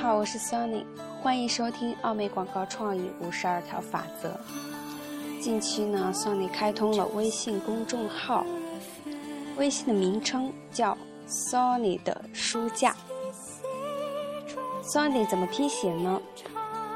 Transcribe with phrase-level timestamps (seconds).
[0.00, 0.82] 好，我是 Sunny，
[1.20, 4.32] 欢迎收听奥美广告创意五十二条法则。
[5.42, 8.46] 近期呢，Sunny 开通了微信公众号，
[9.58, 10.96] 微信的名称叫
[11.28, 12.96] Sunny 的书架。
[14.82, 16.18] Sunny 怎么拼写呢？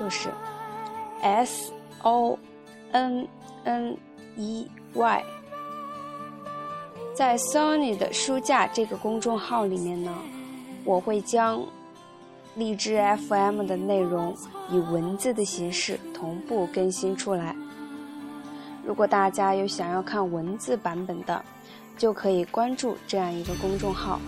[0.00, 0.30] 就是
[1.22, 1.72] S
[2.02, 2.36] O
[2.90, 3.28] N
[3.62, 3.96] N
[4.36, 5.24] E Y。
[7.14, 10.12] 在 Sunny 的书架这个公众号里面呢，
[10.84, 11.64] 我会将
[12.58, 14.36] 荔枝 FM 的内容
[14.68, 17.54] 以文字的形式同步更新出来。
[18.84, 21.40] 如果大家有想要看文字版本的，
[21.96, 24.20] 就可以关注这样一个公众号。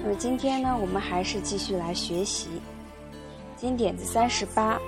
[0.00, 2.48] 那么今天呢，我们还是继续来学习
[3.56, 4.78] 金点子三十八，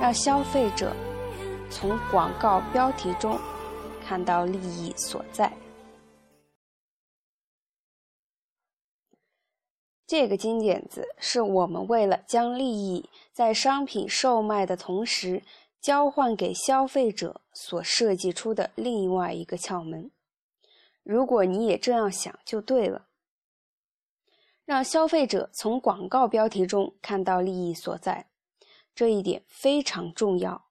[0.00, 0.92] 让消费者。
[1.68, 3.36] 从广告标题中
[4.06, 5.52] 看到利益所在。
[10.06, 15.42] 这个金点子是我们为了将利益在商品售卖的同时
[15.80, 20.10] 交换给消费者所设计出的另外一个窍门。
[21.02, 23.06] 如果你也这样想，就对了。
[24.64, 28.28] 让消费者从广告标题中看到利益所在，
[28.94, 30.66] 这一点非常重要。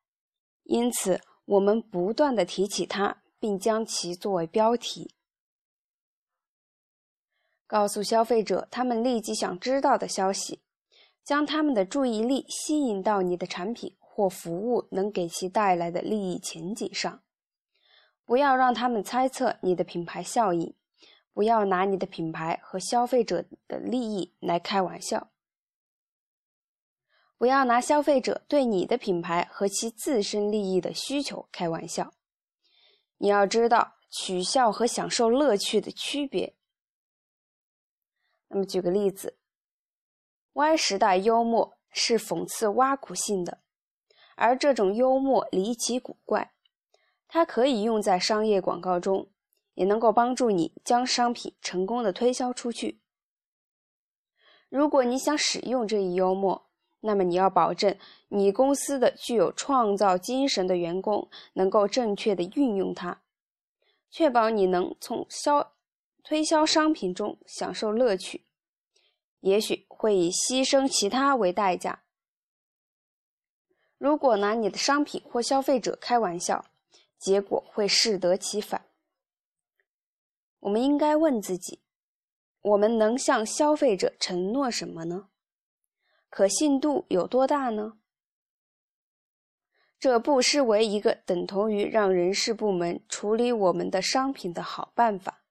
[0.63, 5.13] 因此，我们不断的提起它，并将其作为标题，
[7.65, 10.61] 告诉消费者他们立即想知道的消息，
[11.23, 17.21] 将他们的注意力吸引到你的产品或服务能给其带来的利益前景上。
[18.25, 20.73] 不要让他们猜测你的品牌效应，
[21.33, 25.29] 不要拿你的品牌和消费者的利益来开玩笑。
[27.37, 32.13] 不要拿消费者对你的品牌和其自身利益的需求开玩笑。
[33.17, 36.55] 你要知道取笑和享受乐趣的区别。
[38.53, 39.35] 那么，举个例子
[40.53, 43.57] ，Y 时代幽默是讽刺挖苦性的，
[44.35, 46.53] 而这种幽默离奇古怪，
[47.27, 49.31] 它可以用在商业广告中，
[49.73, 53.01] 也能够帮助你将商品成功的推销出去。
[54.69, 56.69] 如果你想使用这一幽默，
[56.99, 57.97] 那么你要保证
[58.27, 63.23] 你公司的具有创造精神的员工能够正确的运用它，
[64.11, 65.73] 确保你能从销
[66.23, 68.45] 推销商品中享受乐趣，
[69.41, 72.03] 也许会以牺牲其他为代价。
[73.97, 76.65] 如果拿你的商品或消费者开玩笑，
[77.19, 78.85] 结果会适得其反。
[80.61, 81.81] 我们应该问自己：
[82.61, 85.27] 我们能向消费者承诺什么呢？
[86.29, 87.97] 可信度有多大呢？
[89.99, 95.42] 这不失为一个等同于让人事部门处理我们的商品的好办法。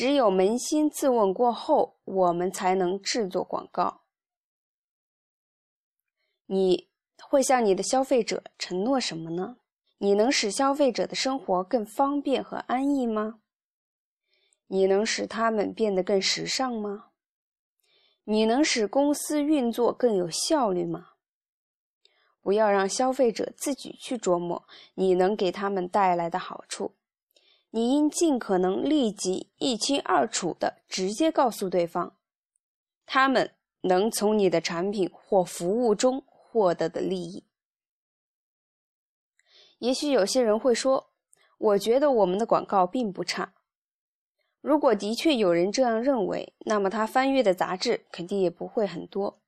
[0.00, 4.00] 只有扪心自问过后，我们才能制作广告。
[6.46, 6.88] 你
[7.22, 9.58] 会向你的消费者承诺什么呢？
[9.98, 13.40] 你能使消费者的生活更方便和安逸吗？
[14.68, 17.10] 你能使他们变得更时尚吗？
[18.24, 21.08] 你能使公司运作更有效率吗？
[22.40, 26.94] 不要让消费者自己去琢磨你能给他们带来的好处，
[27.70, 32.16] 你应尽可能立即一清二楚的直接告诉对方，
[33.06, 37.44] 他们能从你的产品或服务中获得的利益。
[39.78, 41.10] 也许有些人会说
[41.58, 43.54] ：“我觉得我们的广告并不差。”
[44.60, 49.40] 如果的确有人这样认为，那么他翻阅的杂志肯定也不会很多。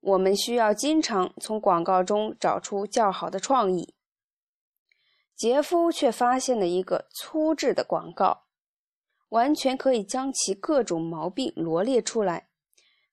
[0.00, 3.94] 我们需要经常从广告中找出较好的创意。
[5.38, 8.46] 杰夫却发现了一个粗制的广告，
[9.28, 12.48] 完全可以将其各种毛病罗列出来，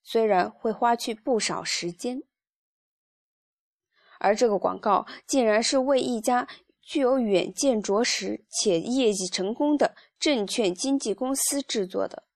[0.03, 2.23] 虽然会花去不少时间。
[4.19, 6.47] 而这个广告竟然是为一家。
[6.87, 12.27] 具有远见卓识且业绩成功的证券经纪公司制作的。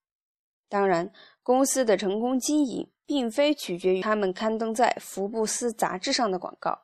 [0.67, 1.13] 当然，
[1.43, 6.81] 公司的成功经营并非取决于他们刊登在福布斯杂志上的广告。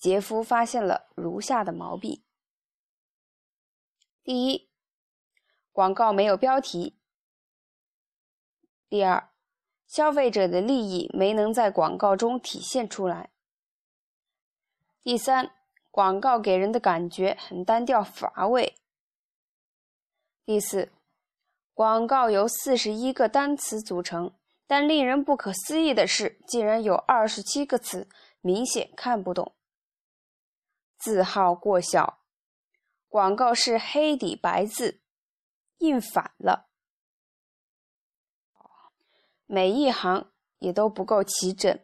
[0.00, 2.22] 杰夫发现了如下的毛病：
[4.24, 4.70] 第一，
[5.72, 6.94] 广告没有标题；
[8.88, 9.28] 第二，
[9.86, 13.28] 消费者的利益没能在广告中体现出来。
[15.02, 15.52] 第三，
[15.90, 18.76] 广告给人的感觉很单调乏味。
[20.46, 20.90] 第四，
[21.74, 24.32] 广告由四十一个单词组成，
[24.66, 28.08] 但令人不可思议的是，竟然有二十七个词
[28.40, 29.54] 明显看不懂。
[31.00, 32.20] 字号过小，
[33.08, 35.00] 广告是黑底白字，
[35.78, 36.68] 印反了，
[39.46, 41.80] 每一行也都不够齐整，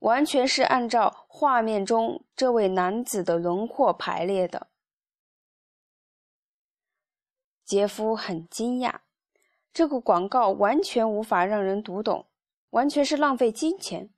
[0.00, 4.68] 完全是按照画面中这位男子的轮廓排列的。
[7.64, 9.00] 杰夫很惊讶，
[9.72, 12.28] 这个广告完全无法让人读懂，
[12.70, 14.10] 完全是浪费金钱。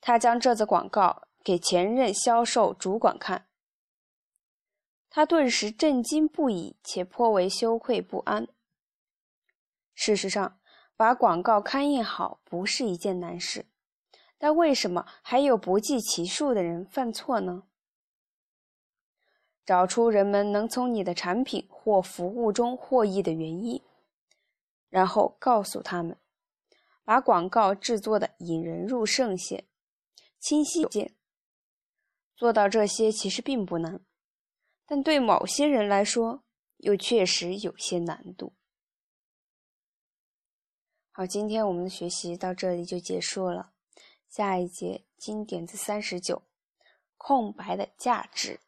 [0.00, 3.46] 他将这则广告给前任销售主管看，
[5.08, 8.48] 他顿时震惊不已，且颇为羞愧不安。
[9.94, 10.58] 事实上，
[10.96, 13.66] 把广告刊印好不是一件难事，
[14.38, 17.62] 但为什么还有不计其数的人犯错呢？
[19.64, 23.80] 找出人们能从你的产品或服务中获益的原因，
[24.88, 26.18] 然后告诉他们，
[27.04, 29.68] 把广告制作的引人入胜些。
[30.38, 31.15] 清晰见，
[32.36, 34.00] 做到这些其实并不难，
[34.84, 36.44] 但对某些人来说
[36.76, 38.52] 又确实有些难度。
[41.10, 43.72] 好，今天我们的学习到这里就结束了。
[44.28, 46.42] 下一节经典字三十九，
[47.16, 48.60] 空白的价值。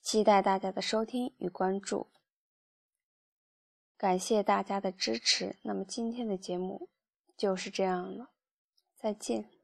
[0.00, 2.10] 期待大家的收听与关注，
[3.98, 5.58] 感谢大家的支持。
[5.62, 6.88] 那么今天的节目
[7.36, 8.32] 就是这样了。
[8.96, 9.61] 再见。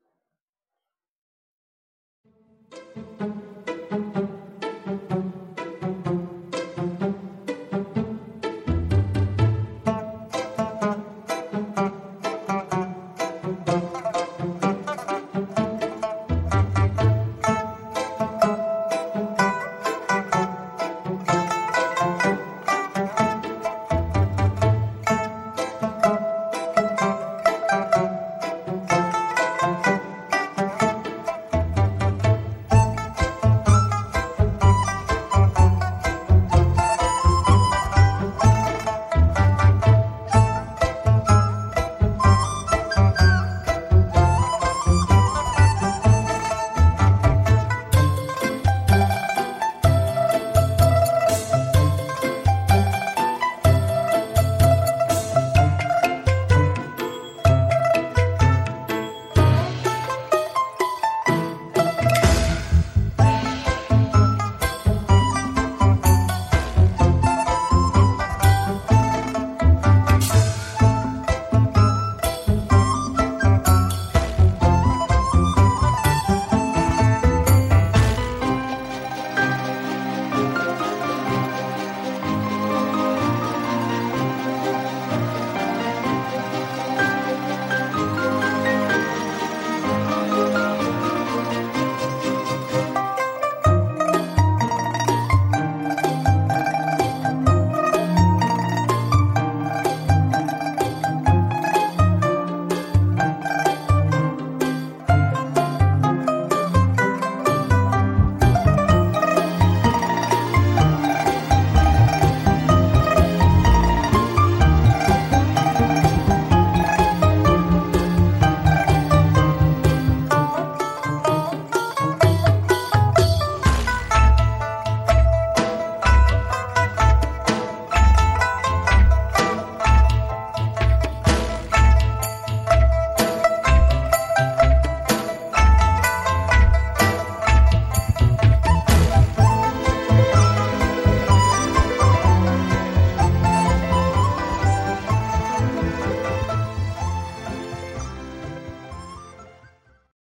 [2.71, 3.38] thank you